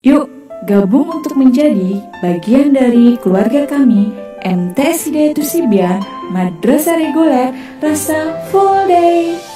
[0.00, 0.32] Yuk,
[0.64, 4.08] gabung untuk menjadi bagian dari keluarga kami
[4.40, 6.00] MTS Hidayat Tusibian
[6.32, 7.52] Madrasah Reguler
[7.84, 9.49] Rasa Full Day.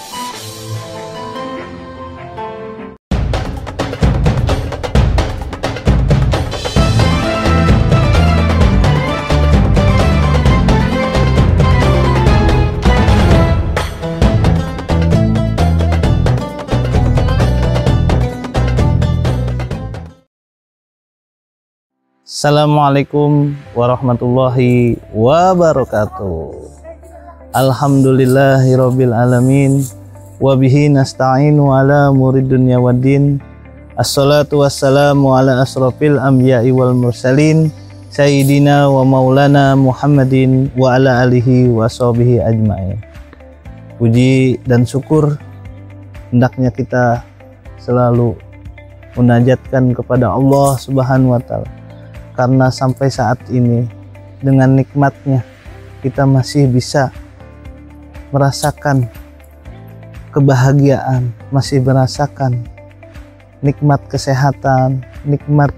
[22.24, 26.56] Assalamualaikum warahmatullahi wabarakatuh.
[27.52, 29.84] Alhamdulillahirabbil alamin
[30.40, 33.44] wa bihi nasta'inu ala murid dunya waddin.
[34.00, 37.68] Assalatu wassalamu ala asrafil anbiya'i wal mursalin
[38.08, 43.04] sayyidina wa maulana Muhammadin wa ala alihi wa sahbihi ajma'in.
[44.00, 45.36] Puji dan syukur
[46.32, 47.20] hendaknya kita
[47.76, 48.32] selalu
[49.12, 51.83] munajatkan kepada Allah Subhanahu wa taala
[52.34, 53.86] karena sampai saat ini
[54.42, 55.40] dengan nikmatnya
[56.02, 57.14] kita masih bisa
[58.34, 59.08] merasakan
[60.34, 62.66] kebahagiaan, masih merasakan
[63.62, 65.70] nikmat kesehatan, nikmat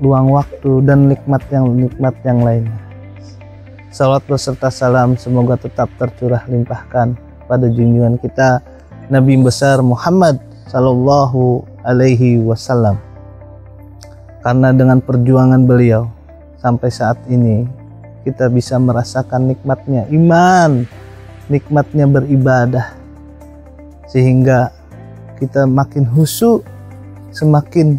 [0.00, 2.80] luang waktu dan nikmat yang nikmat yang lainnya.
[3.92, 8.64] Salawat beserta salam semoga tetap tercurah limpahkan pada junjungan kita
[9.10, 10.38] Nabi besar Muhammad
[10.70, 13.09] sallallahu alaihi wasallam
[14.40, 16.08] karena dengan perjuangan beliau
[16.60, 17.68] sampai saat ini
[18.24, 20.84] kita bisa merasakan nikmatnya iman,
[21.48, 22.92] nikmatnya beribadah
[24.08, 24.72] sehingga
[25.40, 26.60] kita makin husu,
[27.32, 27.96] semakin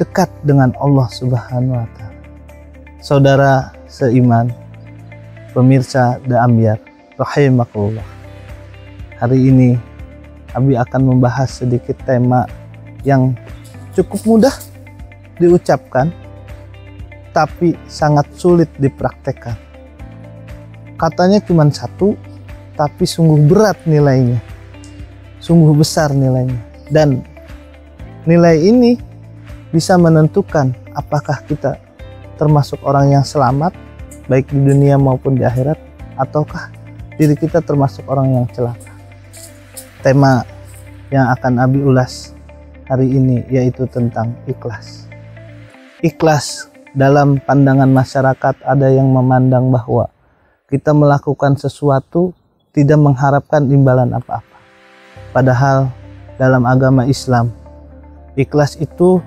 [0.00, 2.16] dekat dengan Allah Subhanahu wa taala.
[3.04, 3.52] Saudara
[3.84, 4.48] seiman,
[5.52, 6.80] pemirsa The Ambiar,
[7.20, 8.06] rahimakumullah.
[9.18, 9.74] Hari ini
[10.56, 12.48] Abi akan membahas sedikit tema
[13.04, 13.36] yang
[13.92, 14.54] cukup mudah
[15.38, 16.10] diucapkan
[17.38, 19.54] tapi sangat sulit dipraktekkan.
[20.98, 22.18] Katanya cuma satu,
[22.74, 24.42] tapi sungguh berat nilainya.
[25.38, 26.58] Sungguh besar nilainya.
[26.90, 27.22] Dan
[28.26, 28.98] nilai ini
[29.70, 31.78] bisa menentukan apakah kita
[32.34, 33.70] termasuk orang yang selamat,
[34.26, 35.78] baik di dunia maupun di akhirat,
[36.18, 36.74] ataukah
[37.14, 38.90] diri kita termasuk orang yang celaka.
[40.02, 40.42] Tema
[41.14, 42.34] yang akan Abi ulas
[42.90, 45.07] hari ini yaitu tentang ikhlas
[45.98, 50.06] ikhlas dalam pandangan masyarakat ada yang memandang bahwa
[50.70, 52.30] kita melakukan sesuatu
[52.70, 54.58] tidak mengharapkan imbalan apa-apa.
[55.34, 55.90] Padahal
[56.38, 57.50] dalam agama Islam
[58.38, 59.18] ikhlas itu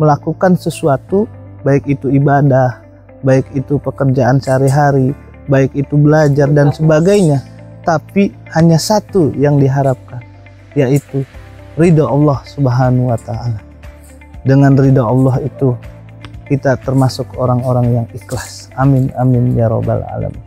[0.00, 1.28] melakukan sesuatu
[1.60, 2.80] baik itu ibadah,
[3.20, 5.12] baik itu pekerjaan sehari-hari,
[5.52, 7.44] baik itu belajar dan sebagainya,
[7.84, 10.24] tapi hanya satu yang diharapkan
[10.72, 11.24] yaitu
[11.76, 13.60] ridha Allah Subhanahu wa taala.
[14.46, 15.76] Dengan ridha Allah itu
[16.46, 18.70] kita termasuk orang-orang yang ikhlas.
[18.78, 20.42] Amin amin ya robbal alamin.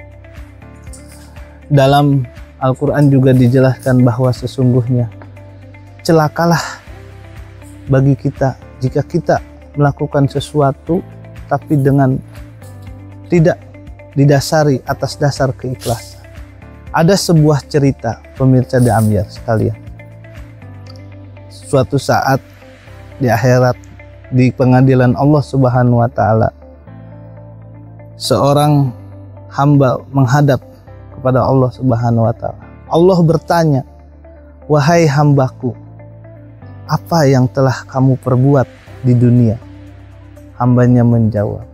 [1.70, 2.26] Dalam
[2.60, 5.08] Al-Quran juga dijelaskan bahwa sesungguhnya
[6.04, 6.82] celakalah
[7.88, 9.38] bagi kita jika kita
[9.76, 11.04] melakukan sesuatu
[11.48, 12.20] tapi dengan
[13.30, 13.60] tidak
[14.18, 16.20] didasari atas dasar keikhlasan.
[16.90, 19.78] Ada sebuah cerita pemirsa di Amir sekalian.
[21.54, 22.42] Suatu saat
[23.22, 23.78] di akhirat
[24.30, 26.50] di pengadilan Allah Subhanahu wa taala.
[28.20, 28.94] Seorang
[29.50, 30.62] hamba menghadap
[31.18, 32.62] kepada Allah Subhanahu wa taala.
[32.90, 33.82] Allah bertanya,
[34.70, 35.74] "Wahai hambaku,
[36.86, 38.68] apa yang telah kamu perbuat
[39.02, 39.58] di dunia?"
[40.62, 41.66] Hambanya menjawab,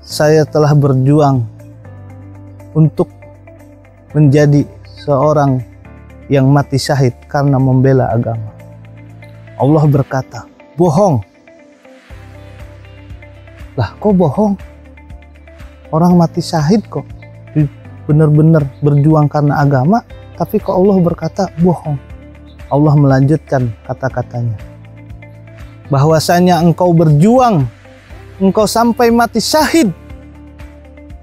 [0.00, 1.44] "Saya telah berjuang
[2.72, 3.10] untuk
[4.16, 4.64] menjadi
[5.04, 5.60] seorang
[6.32, 8.48] yang mati syahid karena membela agama."
[9.60, 10.48] Allah berkata,
[10.78, 11.31] "Bohong."
[13.72, 14.54] Lah kok bohong?
[15.92, 17.04] Orang mati syahid kok.
[18.04, 20.02] Benar-benar berjuang karena agama
[20.36, 21.96] tapi kok Allah berkata bohong?
[22.72, 24.58] Allah melanjutkan kata-katanya.
[25.88, 27.68] Bahwasanya engkau berjuang
[28.40, 29.92] engkau sampai mati syahid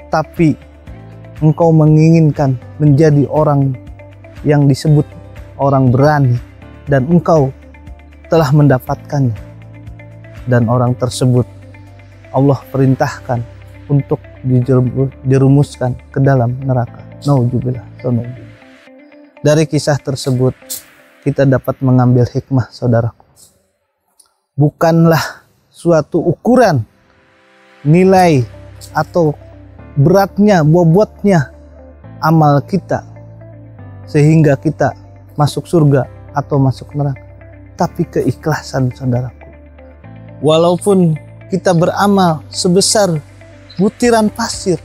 [0.10, 0.58] tapi
[1.42, 3.76] engkau menginginkan menjadi orang
[4.42, 5.06] yang disebut
[5.60, 6.40] orang berani
[6.90, 7.54] dan engkau
[8.32, 9.38] telah mendapatkannya.
[10.50, 11.46] Dan orang tersebut
[12.30, 13.42] Allah perintahkan
[13.90, 14.22] untuk
[15.26, 17.02] dirumuskan ke dalam neraka.
[17.26, 17.84] Nauzubillah.
[19.40, 20.54] Dari kisah tersebut
[21.26, 23.26] kita dapat mengambil hikmah saudaraku.
[24.56, 26.84] Bukanlah suatu ukuran
[27.88, 28.44] nilai
[28.92, 29.32] atau
[29.96, 31.52] beratnya, bobotnya
[32.20, 33.04] amal kita
[34.04, 34.92] sehingga kita
[35.40, 36.04] masuk surga
[36.36, 37.24] atau masuk neraka.
[37.80, 39.48] Tapi keikhlasan saudaraku.
[40.44, 41.16] Walaupun
[41.50, 43.18] kita beramal sebesar
[43.76, 44.78] butiran pasir,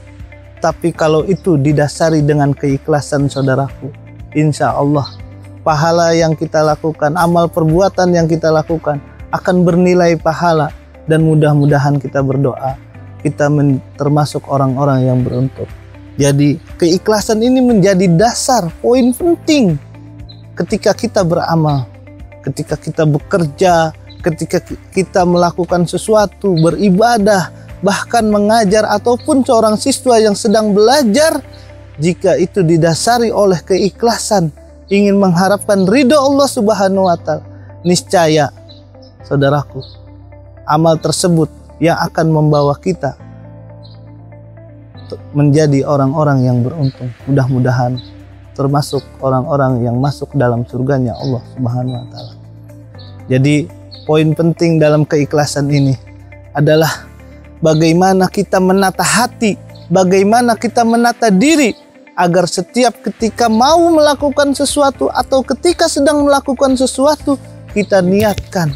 [0.59, 3.93] tapi kalau itu didasari dengan keikhlasan saudaraku,
[4.33, 5.05] insya Allah
[5.61, 9.01] pahala yang kita lakukan, amal perbuatan yang kita lakukan
[9.33, 10.69] akan bernilai pahala
[11.05, 12.85] dan mudah-mudahan kita berdoa
[13.25, 13.49] kita
[13.97, 15.65] termasuk orang-orang yang beruntung.
[16.21, 19.81] Jadi keikhlasan ini menjadi dasar poin penting
[20.53, 21.89] ketika kita beramal,
[22.45, 24.57] ketika kita bekerja, ketika
[24.89, 27.53] kita melakukan sesuatu, beribadah,
[27.85, 31.37] bahkan mengajar ataupun seorang siswa yang sedang belajar
[32.01, 34.49] jika itu didasari oleh keikhlasan
[34.89, 37.45] ingin mengharapkan ridho Allah Subhanahu wa taala
[37.85, 38.49] niscaya
[39.21, 39.85] saudaraku
[40.65, 41.47] amal tersebut
[41.77, 43.13] yang akan membawa kita
[45.37, 47.13] menjadi orang-orang yang beruntung.
[47.29, 48.01] Mudah-mudahan
[48.57, 52.33] termasuk orang-orang yang masuk dalam surganya Allah Subhanahu wa taala.
[53.29, 53.69] Jadi
[54.05, 55.97] poin penting dalam keikhlasan ini
[56.53, 57.09] adalah
[57.59, 59.57] bagaimana kita menata hati,
[59.89, 61.73] bagaimana kita menata diri
[62.15, 67.35] agar setiap ketika mau melakukan sesuatu atau ketika sedang melakukan sesuatu
[67.75, 68.71] kita niatkan.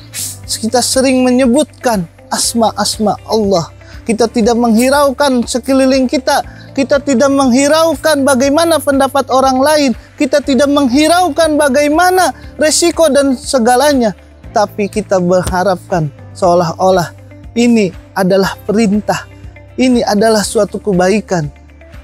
[0.50, 3.72] Kita sering menyebutkan asma-asma Allah.
[4.04, 6.42] Kita tidak menghiraukan sekeliling kita.
[6.74, 9.92] Kita tidak menghiraukan bagaimana pendapat orang lain.
[10.18, 14.18] Kita tidak menghiraukan bagaimana resiko dan segalanya.
[14.50, 17.14] Tapi kita berharapkan seolah-olah
[17.54, 19.30] ini adalah perintah,
[19.78, 21.50] ini adalah suatu kebaikan,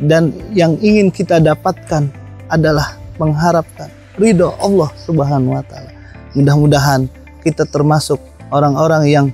[0.02, 2.06] dan yang ingin kita dapatkan
[2.52, 3.90] adalah mengharapkan
[4.20, 5.92] ridho Allah Subhanahu wa Ta'ala.
[6.36, 7.08] Mudah-mudahan
[7.42, 8.20] kita termasuk
[8.52, 9.28] orang-orang yang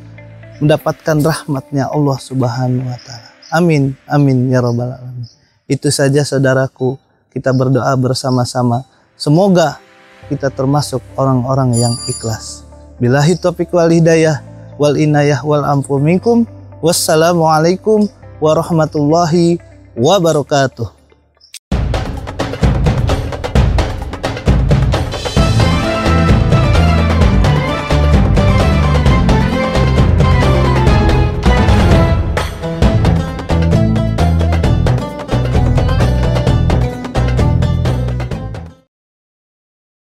[0.61, 3.29] mendapatkan rahmatnya Allah Subhanahu wa Ta'ala.
[3.51, 5.27] Amin, amin ya Rabbal 'Alamin.
[5.67, 6.95] Itu saja, saudaraku,
[7.31, 8.83] kita berdoa bersama-sama.
[9.17, 9.79] Semoga
[10.29, 12.60] kita termasuk orang-orang yang ikhlas.
[13.01, 14.45] Bilahi taufiq wal hidayah
[14.77, 16.45] wal inayah wal ampu minkum.
[16.85, 18.05] Wassalamualaikum
[18.37, 19.57] warahmatullahi
[19.97, 21.00] wabarakatuh.